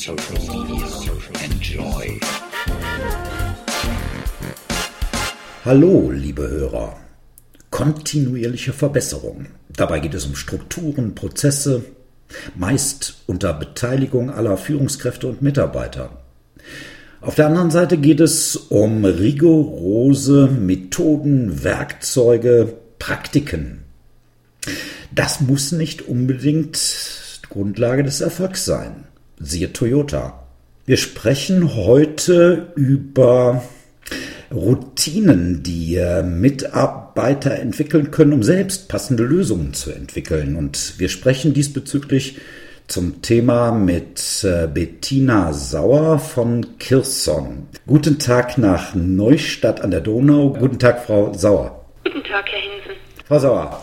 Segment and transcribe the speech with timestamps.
[0.00, 0.86] social media.
[1.44, 2.20] Enjoy.
[5.62, 6.96] Hallo, liebe Hörer.
[7.70, 9.48] Kontinuierliche Verbesserung.
[9.68, 11.84] Dabei geht es um Strukturen, Prozesse,
[12.56, 16.22] meist unter Beteiligung aller Führungskräfte und Mitarbeiter.
[17.20, 23.82] Auf der anderen Seite geht es um rigorose Methoden, Werkzeuge, Praktiken.
[25.14, 26.78] Das muss nicht unbedingt
[27.50, 29.04] Grundlage des Erfolgs sein.
[29.40, 30.46] Siehe Toyota.
[30.84, 33.62] Wir sprechen heute über
[34.52, 40.56] Routinen, die äh, Mitarbeiter entwickeln können, um selbst passende Lösungen zu entwickeln.
[40.56, 42.38] Und wir sprechen diesbezüglich
[42.86, 47.68] zum Thema mit äh, Bettina Sauer von Kirson.
[47.86, 50.52] Guten Tag nach Neustadt an der Donau.
[50.52, 51.86] Guten Tag, Frau Sauer.
[52.04, 53.00] Guten Tag, Herr Hinsen.
[53.26, 53.82] Frau Sauer,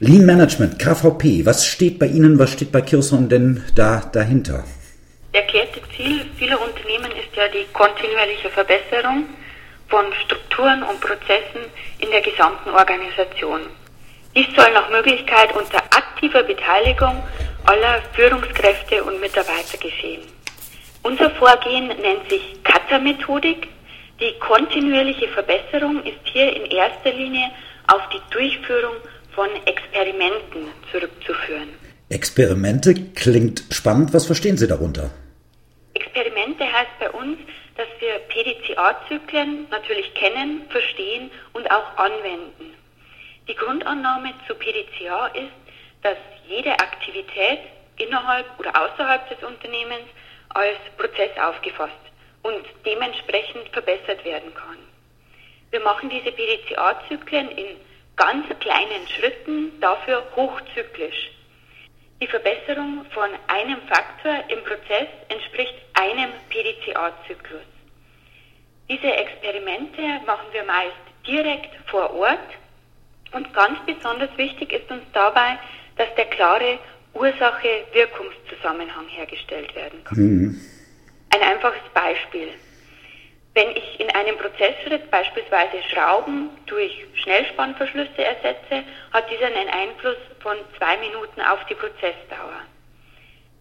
[0.00, 4.64] Lean Management, KVP, was steht bei Ihnen, was steht bei Kirson denn da dahinter?
[5.32, 9.26] Erklärte Ziel vieler Unternehmen ist ja die kontinuierliche Verbesserung
[9.88, 13.60] von Strukturen und Prozessen in der gesamten Organisation.
[14.34, 17.22] Dies soll nach Möglichkeit unter aktiver Beteiligung
[17.64, 20.22] aller Führungskräfte und Mitarbeiter geschehen.
[21.02, 23.68] Unser Vorgehen nennt sich Kata-Methodik.
[24.20, 27.50] Die kontinuierliche Verbesserung ist hier in erster Linie
[27.86, 28.96] auf die Durchführung
[29.34, 31.68] von Experimenten zurückzuführen.
[32.08, 34.12] Experimente klingt spannend.
[34.12, 35.10] Was verstehen Sie darunter?
[36.72, 37.38] Heißt bei uns,
[37.76, 42.74] dass wir PDCA-Zyklen natürlich kennen, verstehen und auch anwenden.
[43.48, 45.50] Die Grundannahme zu PDCA ist,
[46.02, 47.60] dass jede Aktivität
[47.96, 50.06] innerhalb oder außerhalb des Unternehmens
[50.50, 51.92] als Prozess aufgefasst
[52.42, 54.78] und dementsprechend verbessert werden kann.
[55.70, 57.76] Wir machen diese PDCA-Zyklen in
[58.16, 61.30] ganz kleinen Schritten, dafür hochzyklisch.
[62.20, 67.68] Die Verbesserung von einem Faktor im Prozess entspricht einem PDCA-Zyklus.
[68.88, 70.96] Diese Experimente machen wir meist
[71.26, 72.38] direkt vor Ort
[73.32, 75.58] und ganz besonders wichtig ist uns dabei,
[75.96, 76.78] dass der klare
[77.12, 80.18] Ursache-Wirkungszusammenhang hergestellt werden kann.
[80.18, 80.60] Mhm.
[81.34, 82.48] Ein einfaches Beispiel.
[83.54, 90.56] Wenn ich in einem Prozessschritt beispielsweise Schrauben durch Schnellspannverschlüsse ersetze, hat dieser einen Einfluss von
[90.78, 92.62] zwei Minuten auf die Prozessdauer.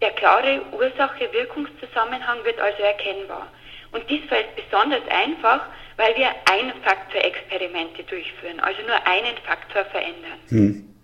[0.01, 3.47] Der klare Ursache-Wirkungszusammenhang wird also erkennbar.
[3.91, 5.65] Und dies fällt besonders einfach,
[5.97, 10.39] weil wir Ein-Faktor-Experimente durchführen, also nur einen Faktor verändern.
[10.49, 10.95] Hm.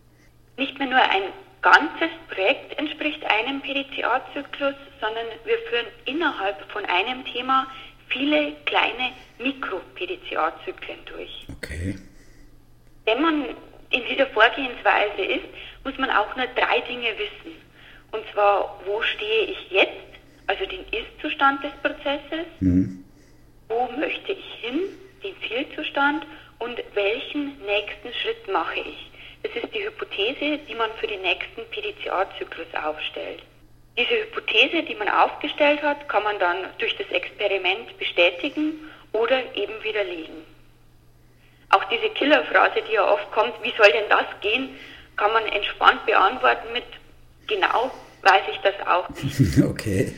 [0.58, 1.24] Nicht mehr nur ein
[1.62, 7.68] ganzes Projekt entspricht einem PDCA-Zyklus, sondern wir führen innerhalb von einem Thema
[8.08, 11.48] viele kleine Mikro-PDCA-Zyklen durch.
[11.58, 11.96] Okay.
[13.06, 13.46] Wenn man
[13.90, 15.46] in dieser Vorgehensweise ist,
[15.84, 17.65] muss man auch nur drei Dinge wissen.
[18.16, 19.92] Und zwar, wo stehe ich jetzt,
[20.48, 23.04] also den Ist-Zustand des Prozesses, mhm.
[23.68, 24.84] wo möchte ich hin,
[25.22, 26.26] den Zielzustand
[26.60, 29.12] und welchen nächsten Schritt mache ich.
[29.44, 33.42] Das ist die Hypothese, die man für den nächsten PDCA-Zyklus aufstellt.
[33.98, 38.76] Diese Hypothese, die man aufgestellt hat, kann man dann durch das Experiment bestätigen
[39.12, 40.46] oder eben widerlegen.
[41.70, 44.70] Auch diese Killerphrase, die ja oft kommt, wie soll denn das gehen,
[45.18, 46.86] kann man entspannt beantworten mit
[47.48, 47.92] genau
[48.26, 49.58] weiß ich das auch nicht.
[49.64, 50.14] Okay.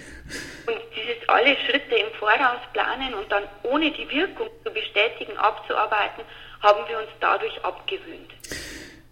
[0.66, 6.24] Und dieses alle Schritte im Voraus planen und dann ohne die Wirkung zu bestätigen, abzuarbeiten,
[6.62, 8.32] haben wir uns dadurch abgewöhnt.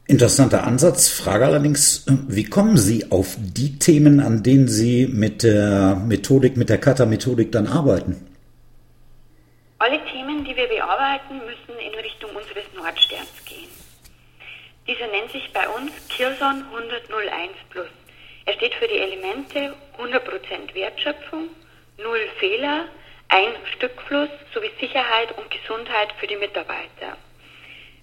[0.08, 1.10] Interessanter Ansatz.
[1.10, 6.70] Frage allerdings, wie kommen Sie auf die Themen, an denen Sie mit der Methodik, mit
[6.70, 8.28] der Kata-Methodik dann arbeiten?
[9.80, 13.70] Alle Themen, die wir bearbeiten, müssen in Richtung unseres Nordsterns gehen.
[14.88, 17.88] Dieser nennt sich bei uns Kirson 101 Plus.
[18.46, 21.50] Er steht für die Elemente 100% Wertschöpfung,
[21.98, 22.86] null Fehler,
[23.30, 27.18] ein Stückfluss sowie Sicherheit und Gesundheit für die Mitarbeiter.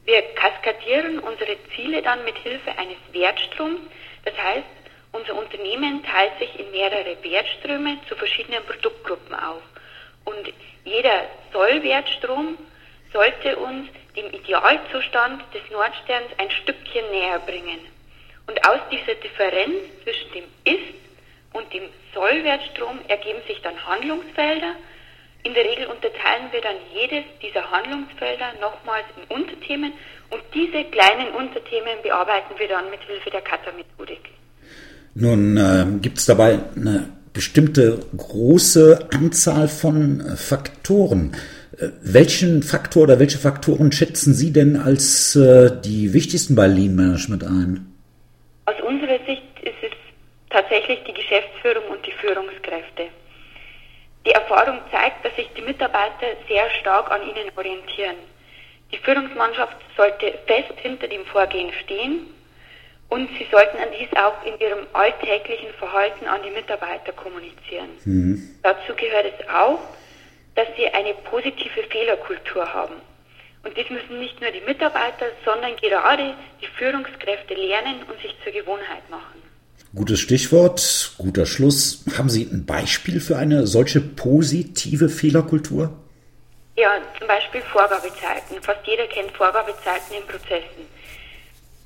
[0.05, 3.81] Wir kaskadieren unsere Ziele dann mit Hilfe eines Wertstroms.
[4.25, 4.67] Das heißt,
[5.13, 9.63] unser Unternehmen teilt sich in mehrere Wertströme zu verschiedenen Produktgruppen auf.
[10.25, 10.53] Und
[10.85, 12.59] jeder Sollwertstrom
[13.13, 17.79] sollte uns dem Idealzustand des Nordsterns ein Stückchen näher bringen.
[18.47, 21.03] Und aus dieser Differenz zwischen dem Ist-
[21.53, 21.85] und dem
[22.15, 24.75] Sollwertstrom ergeben sich dann Handlungsfelder,
[25.45, 29.93] in der Regel unterteilen wir dann jedes dieser Handlungsfelder nochmals in Unterthemen
[30.31, 34.31] und diese kleinen Unterthemen bearbeiten wir dann mit Hilfe der Kata-Methodik.
[35.15, 41.35] Nun äh, gibt es dabei eine bestimmte große Anzahl von äh, Faktoren.
[41.77, 46.95] Äh, welchen Faktor oder welche Faktoren schätzen Sie denn als äh, die wichtigsten bei Lean
[46.95, 47.87] Management ein?
[48.67, 49.93] Aus unserer Sicht ist es
[50.53, 53.09] tatsächlich die Geschäftsführung und die Führungskräfte.
[54.27, 58.17] Die Erfahrung zeigt, dass sich die Mitarbeiter sehr stark an ihnen orientieren.
[58.93, 62.27] Die Führungsmannschaft sollte fest hinter dem Vorgehen stehen
[63.09, 67.91] und sie sollten dies auch in ihrem alltäglichen Verhalten an die Mitarbeiter kommunizieren.
[68.05, 68.61] Mhm.
[68.63, 69.81] Dazu gehört es auch,
[70.55, 72.95] dass sie eine positive Fehlerkultur haben.
[73.65, 78.53] Und das müssen nicht nur die Mitarbeiter, sondern gerade die Führungskräfte lernen und sich zur
[78.53, 79.42] Gewohnheit machen.
[79.95, 82.03] Gutes Stichwort, guter Schluss.
[82.17, 85.93] Haben Sie ein Beispiel für eine solche positive Fehlerkultur?
[86.77, 88.63] Ja, zum Beispiel Vorgabezeiten.
[88.63, 90.89] Fast jeder kennt Vorgabezeiten in Prozessen.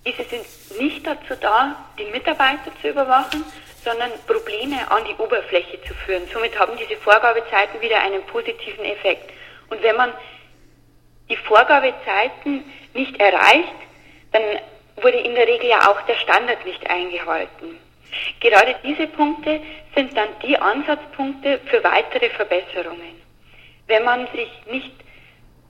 [0.07, 0.47] Diese sind
[0.81, 3.43] nicht dazu da, die Mitarbeiter zu überwachen,
[3.85, 6.23] sondern Probleme an die Oberfläche zu führen.
[6.33, 9.33] Somit haben diese Vorgabezeiten wieder einen positiven Effekt.
[9.69, 10.13] Und wenn man
[11.29, 12.63] die Vorgabezeiten
[12.95, 13.75] nicht erreicht,
[14.31, 14.43] dann
[15.03, 17.81] wurde in der Regel ja auch der Standard nicht eingehalten.
[18.41, 19.61] Gerade diese Punkte
[19.95, 23.17] sind dann die Ansatzpunkte für weitere Verbesserungen.
[23.87, 24.93] Wenn man sich nicht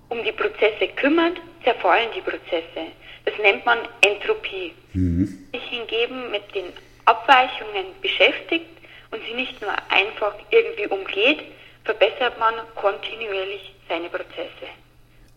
[0.08, 2.92] um die Prozesse kümmert, zerfallen die Prozesse.
[3.24, 4.72] Das nennt man Entropie.
[4.92, 5.46] Mhm.
[5.52, 6.66] Sich hingegen mit den
[7.04, 8.66] Abweichungen beschäftigt
[9.10, 11.40] und sie nicht nur einfach irgendwie umgeht,
[11.84, 14.66] verbessert man kontinuierlich seine Prozesse.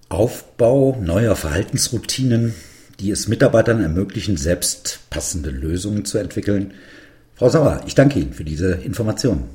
[0.10, 2.56] Aufbau neuer Verhaltensroutinen,
[3.00, 6.74] die es Mitarbeitern ermöglichen, selbst passende Lösungen zu entwickeln.
[7.40, 9.50] Frau Sauer, ich danke Ihnen für diese Informationen.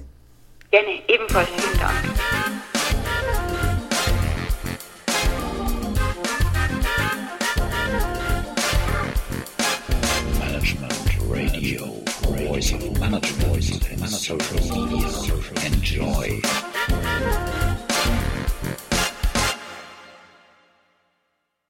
[0.70, 1.94] Gerne, ebenfalls vielen Dank.
[10.38, 10.94] Management
[11.28, 12.02] Radio,
[12.48, 15.08] Voice of Management, Voice of Social Media.
[15.10, 16.40] social Enjoy.